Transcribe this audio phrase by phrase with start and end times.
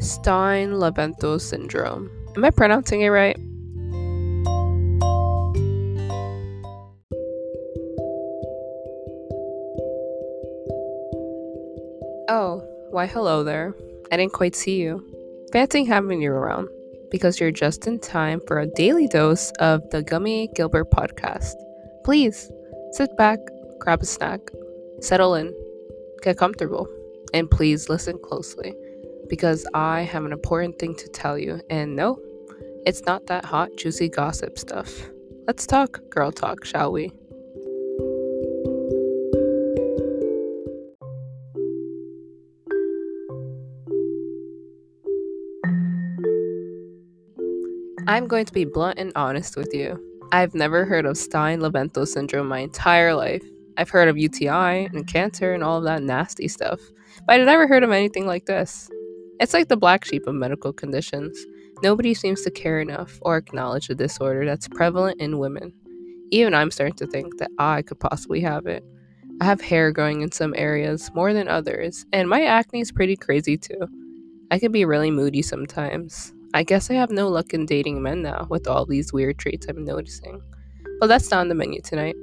[0.00, 2.10] Stein Leventhal syndrome.
[2.34, 3.36] Am I pronouncing it right?
[12.30, 13.74] Oh, why hello there.
[14.10, 15.06] I didn't quite see you.
[15.52, 16.68] Fancy having you around
[17.10, 21.56] because you're just in time for a daily dose of the Gummy Gilbert podcast.
[22.04, 22.50] Please
[22.92, 23.38] sit back,
[23.78, 24.40] grab a snack,
[25.00, 25.52] settle in,
[26.22, 26.88] get comfortable,
[27.34, 28.72] and please listen closely
[29.30, 31.60] because I have an important thing to tell you.
[31.70, 32.18] And no,
[32.84, 34.90] it's not that hot, juicy gossip stuff.
[35.46, 37.12] Let's talk girl talk, shall we?
[48.06, 50.04] I'm going to be blunt and honest with you.
[50.32, 53.44] I've never heard of Stein Leventhal syndrome my entire life.
[53.76, 56.80] I've heard of UTI and cancer and all of that nasty stuff,
[57.26, 58.90] but I've never heard of anything like this.
[59.40, 61.46] It's like the black sheep of medical conditions.
[61.82, 65.72] Nobody seems to care enough or acknowledge the disorder that's prevalent in women.
[66.30, 68.84] Even I'm starting to think that I could possibly have it.
[69.40, 73.16] I have hair growing in some areas more than others, and my acne is pretty
[73.16, 73.88] crazy too.
[74.50, 76.34] I can be really moody sometimes.
[76.52, 79.66] I guess I have no luck in dating men now with all these weird traits
[79.68, 80.42] I'm noticing.
[80.98, 82.16] But that's not on the menu tonight.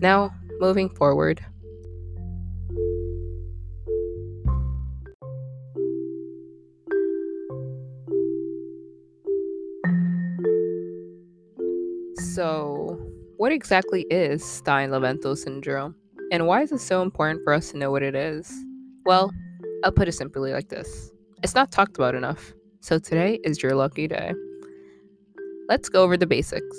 [0.00, 1.44] Now, moving forward.
[12.40, 12.98] So,
[13.36, 15.94] what exactly is Stein Leventhal syndrome?
[16.32, 18.50] And why is it so important for us to know what it is?
[19.04, 19.30] Well,
[19.84, 21.10] I'll put it simply like this
[21.42, 22.54] it's not talked about enough.
[22.80, 24.32] So today is your lucky day.
[25.68, 26.74] Let's go over the basics.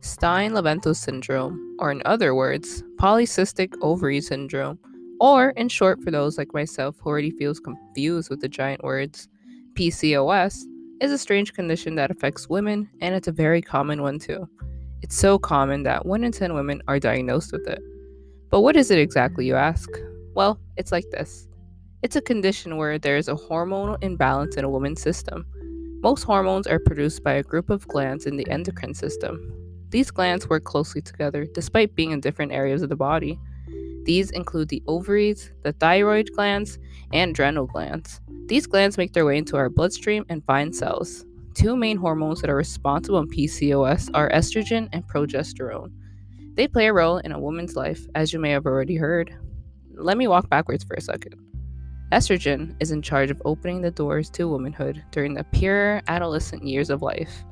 [0.00, 4.78] Stein Leventhal syndrome, or in other words, polycystic ovary syndrome,
[5.20, 9.28] or in short for those like myself who already feels confused with the giant words,
[9.74, 10.62] PCOS,
[11.02, 14.48] is a strange condition that affects women and it's a very common one too.
[15.02, 17.80] It's so common that 1 in 10 women are diagnosed with it.
[18.50, 19.88] But what is it exactly, you ask?
[20.34, 21.48] Well, it's like this
[22.02, 25.44] it's a condition where there is a hormonal imbalance in a woman's system.
[26.00, 29.52] Most hormones are produced by a group of glands in the endocrine system.
[29.90, 33.38] These glands work closely together despite being in different areas of the body.
[34.04, 36.78] These include the ovaries, the thyroid glands,
[37.12, 38.20] and adrenal glands.
[38.46, 41.24] These glands make their way into our bloodstream and find cells.
[41.58, 45.90] Two main hormones that are responsible in PCOS are estrogen and progesterone.
[46.54, 49.34] They play a role in a woman's life, as you may have already heard.
[49.92, 51.34] Let me walk backwards for a second.
[52.12, 56.90] Estrogen is in charge of opening the doors to womanhood during the pure adolescent years
[56.90, 57.42] of life.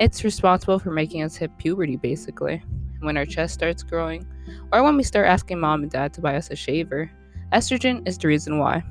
[0.00, 2.60] It's responsible for making us hit puberty, basically,
[3.02, 4.26] when our chest starts growing,
[4.72, 7.08] or when we start asking mom and dad to buy us a shaver.
[7.52, 8.82] Estrogen is the reason why.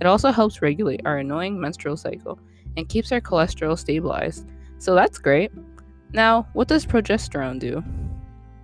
[0.00, 2.38] It also helps regulate our annoying menstrual cycle
[2.76, 5.52] and keeps our cholesterol stabilized, so that's great.
[6.12, 7.82] Now, what does progesterone do?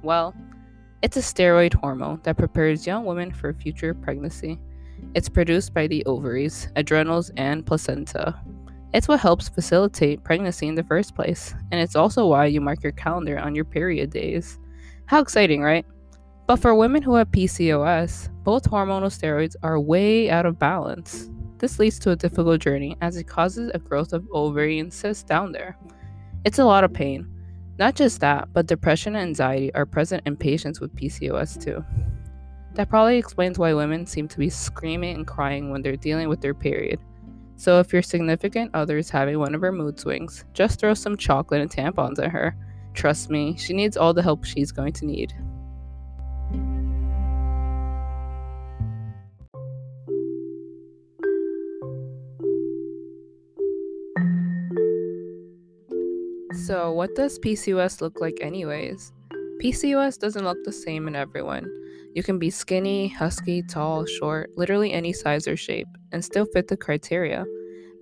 [0.03, 0.35] Well,
[1.01, 4.59] it's a steroid hormone that prepares young women for future pregnancy.
[5.15, 8.41] It's produced by the ovaries, adrenals, and placenta.
[8.93, 12.83] It's what helps facilitate pregnancy in the first place, and it's also why you mark
[12.83, 14.59] your calendar on your period days.
[15.07, 15.87] How exciting, right?
[16.47, 21.31] But for women who have PCOS, both hormonal steroids are way out of balance.
[21.59, 25.53] This leads to a difficult journey as it causes a growth of ovarian cysts down
[25.53, 25.77] there.
[26.45, 27.29] It's a lot of pain.
[27.79, 31.85] Not just that, but depression and anxiety are present in patients with PCOS too.
[32.75, 36.41] That probably explains why women seem to be screaming and crying when they're dealing with
[36.41, 37.01] their period.
[37.57, 41.17] So if your significant other is having one of her mood swings, just throw some
[41.17, 42.57] chocolate and tampons at her.
[42.95, 45.33] Trust me, she needs all the help she's going to need.
[56.67, 59.13] So, what does PCOS look like, anyways?
[59.63, 61.65] PCOS doesn't look the same in everyone.
[62.15, 66.69] You can be skinny, husky, tall, short, literally any size or shape, and still fit
[66.69, 67.47] the criteria.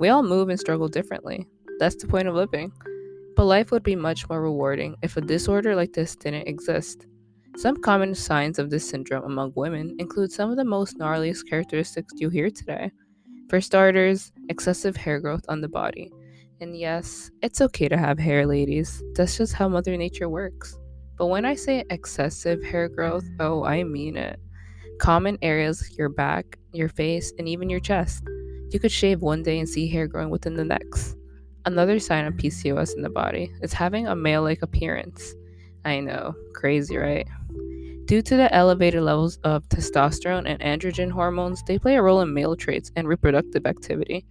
[0.00, 1.46] We all move and struggle differently.
[1.78, 2.72] That's the point of living.
[3.36, 7.06] But life would be much more rewarding if a disorder like this didn't exist.
[7.56, 12.14] Some common signs of this syndrome among women include some of the most gnarliest characteristics
[12.16, 12.90] you hear today.
[13.48, 16.10] For starters, excessive hair growth on the body.
[16.58, 19.02] And yes, it's okay to have hair, ladies.
[19.14, 20.78] That's just how Mother Nature works.
[21.18, 24.40] But when I say excessive hair growth, oh, I mean it.
[24.98, 28.24] Common areas, your back, your face, and even your chest.
[28.70, 31.16] You could shave one day and see hair growing within the next.
[31.66, 35.34] Another sign of PCOS in the body is having a male like appearance.
[35.84, 37.28] I know, crazy, right?
[38.06, 42.32] Due to the elevated levels of testosterone and androgen hormones, they play a role in
[42.32, 44.24] male traits and reproductive activity.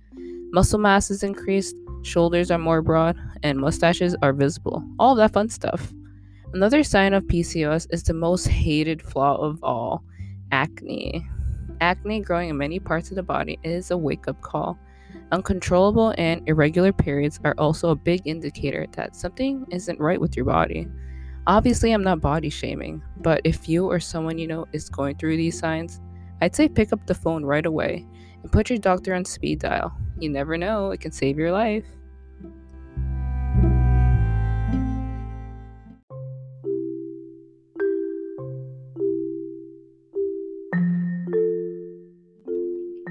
[0.52, 1.76] Muscle mass is increased,
[2.06, 4.84] shoulders are more broad, and mustaches are visible.
[5.00, 5.94] All that fun stuff.
[6.54, 10.04] Another sign of PCOS is the most hated flaw of all
[10.52, 11.28] acne.
[11.82, 14.78] Acne growing in many parts of the body is a wake up call.
[15.32, 20.46] Uncontrollable and irregular periods are also a big indicator that something isn't right with your
[20.46, 20.88] body.
[21.48, 25.38] Obviously, I'm not body shaming, but if you or someone you know is going through
[25.38, 26.00] these signs,
[26.42, 28.06] I'd say pick up the phone right away
[28.42, 29.96] and put your doctor on speed dial.
[30.20, 31.84] You never know, it can save your life.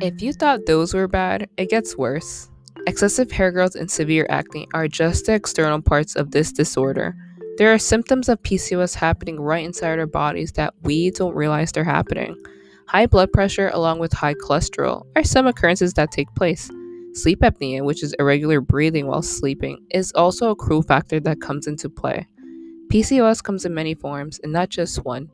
[0.01, 2.51] If you thought those were bad, it gets worse.
[2.87, 7.17] Excessive hair growth and severe acne are just the external parts of this disorder.
[7.57, 11.85] There are symptoms of PCOS happening right inside our bodies that we don't realize they're
[11.85, 12.37] happening.
[12.87, 16.71] High blood pressure, along with high cholesterol, are some occurrences that take place.
[17.15, 21.69] Sleep apnea, which is irregular breathing while sleeping, is also a cruel factor that comes
[21.69, 22.27] into play.
[22.93, 25.31] PCOS comes in many forms and not just one.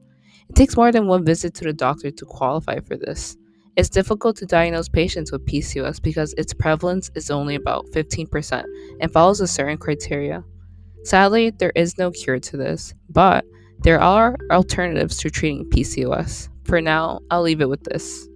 [0.50, 3.36] It takes more than one visit to the doctor to qualify for this.
[3.76, 8.64] It's difficult to diagnose patients with PCOS because its prevalence is only about 15%
[9.00, 10.44] and follows a certain criteria.
[11.04, 13.44] Sadly, there is no cure to this, but
[13.82, 16.50] there are alternatives to treating PCOS.
[16.64, 18.28] For now, I'll leave it with this.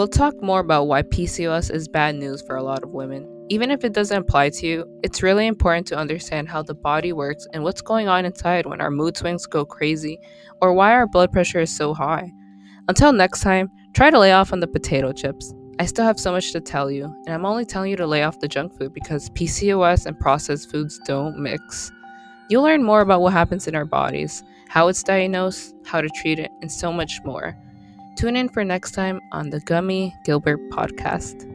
[0.00, 3.28] We'll talk more about why PCOS is bad news for a lot of women.
[3.50, 7.12] Even if it doesn't apply to you, it's really important to understand how the body
[7.12, 10.18] works and what's going on inside when our mood swings go crazy
[10.62, 12.32] or why our blood pressure is so high.
[12.88, 15.52] Until next time, try to lay off on the potato chips.
[15.78, 18.22] I still have so much to tell you, and I'm only telling you to lay
[18.22, 21.92] off the junk food because PCOS and processed foods don't mix.
[22.48, 26.38] You'll learn more about what happens in our bodies, how it's diagnosed, how to treat
[26.38, 27.54] it, and so much more.
[28.20, 31.49] Tune in for next time on the Gummy Gilbert podcast.